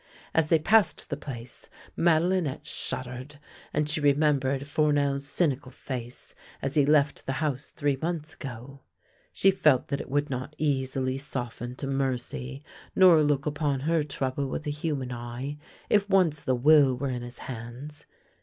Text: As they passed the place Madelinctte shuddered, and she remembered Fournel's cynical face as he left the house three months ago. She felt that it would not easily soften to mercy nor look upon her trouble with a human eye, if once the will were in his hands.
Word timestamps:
As 0.33 0.49
they 0.49 0.57
passed 0.57 1.11
the 1.11 1.15
place 1.15 1.69
Madelinctte 1.95 2.65
shuddered, 2.65 3.37
and 3.71 3.87
she 3.87 4.01
remembered 4.01 4.65
Fournel's 4.65 5.27
cynical 5.27 5.71
face 5.71 6.33
as 6.59 6.73
he 6.73 6.87
left 6.87 7.27
the 7.27 7.33
house 7.33 7.67
three 7.67 7.95
months 8.01 8.33
ago. 8.33 8.79
She 9.31 9.51
felt 9.51 9.89
that 9.89 10.01
it 10.01 10.09
would 10.09 10.31
not 10.31 10.55
easily 10.57 11.19
soften 11.19 11.75
to 11.75 11.85
mercy 11.85 12.63
nor 12.95 13.21
look 13.21 13.45
upon 13.45 13.81
her 13.81 14.01
trouble 14.01 14.47
with 14.47 14.65
a 14.65 14.71
human 14.71 15.11
eye, 15.11 15.59
if 15.87 16.09
once 16.09 16.41
the 16.41 16.55
will 16.55 16.95
were 16.95 17.11
in 17.11 17.21
his 17.21 17.37
hands. 17.37 18.07